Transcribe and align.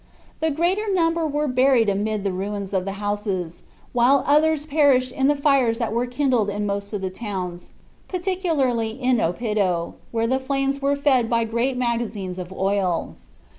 The 0.39 0.49
greater 0.49 0.91
number 0.91 1.27
were 1.27 1.47
buried 1.47 1.87
amid 1.87 2.23
the 2.23 2.31
ruins 2.31 2.73
of 2.73 2.85
the 2.85 2.93
houses, 2.93 3.61
while 3.93 4.23
others 4.25 4.65
perished 4.65 5.11
in 5.11 5.27
the 5.27 5.35
fires 5.35 5.77
that 5.77 5.93
were 5.93 6.07
kindled 6.07 6.49
in 6.49 6.65
most 6.65 6.91
of 6.91 7.01
the 7.01 7.11
towns, 7.11 7.69
particularly 8.07 8.99
in 8.99 9.17
Oppido, 9.17 9.93
where 10.09 10.25
the 10.25 10.39
flames 10.39 10.81
were 10.81 10.95
fed 10.95 11.29
by 11.29 11.43
great 11.43 11.77
magazines 11.77 12.39
of 12.39 12.51
oil. 12.51 13.13